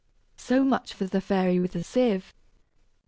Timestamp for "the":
1.05-1.21, 1.73-1.83